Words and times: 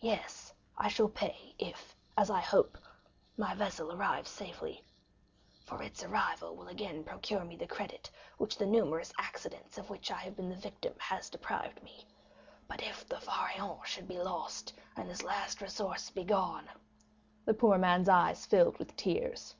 Yes, 0.00 0.52
I 0.76 0.88
shall 0.88 1.06
pay, 1.08 1.54
if, 1.56 1.94
as 2.16 2.30
I 2.30 2.40
hope, 2.40 2.76
my 3.36 3.54
vessel 3.54 3.92
arrives 3.92 4.28
safely; 4.28 4.82
for 5.66 5.80
its 5.84 6.02
arrival 6.02 6.56
will 6.56 6.66
again 6.66 7.04
procure 7.04 7.44
me 7.44 7.54
the 7.54 7.68
credit 7.68 8.10
which 8.38 8.56
the 8.58 8.66
numerous 8.66 9.12
accidents, 9.18 9.78
of 9.78 9.88
which 9.88 10.10
I 10.10 10.16
have 10.18 10.34
been 10.34 10.48
the 10.48 10.56
victim, 10.56 10.94
have 10.98 11.30
deprived 11.30 11.80
me; 11.84 12.04
but 12.66 12.82
if 12.82 13.06
the 13.06 13.20
Pharaon 13.20 13.78
should 13.84 14.08
be 14.08 14.18
lost, 14.18 14.72
and 14.96 15.08
this 15.08 15.22
last 15.22 15.60
resource 15.62 16.10
be 16.10 16.24
gone——" 16.24 16.68
The 17.44 17.54
poor 17.54 17.78
man's 17.78 18.08
eyes 18.08 18.46
filled 18.46 18.80
with 18.80 18.96
tears. 18.96 19.54